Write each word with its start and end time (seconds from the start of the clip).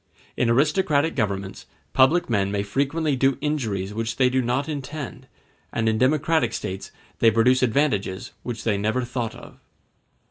In 0.35 0.49
aristocratic 0.49 1.15
governments 1.15 1.67
public 1.93 2.27
men 2.27 2.51
may 2.51 2.63
frequently 2.63 3.15
do 3.15 3.37
injuries 3.39 3.93
which 3.93 4.15
they 4.15 4.31
do 4.31 4.41
not 4.41 4.67
intend, 4.67 5.27
and 5.71 5.87
in 5.87 5.99
democratic 5.99 6.53
states 6.53 6.91
they 7.19 7.29
produce 7.29 7.61
advantages 7.61 8.31
which 8.41 8.63
they 8.63 8.79
never 8.79 9.03
thought 9.05 9.35
of. 9.35 9.59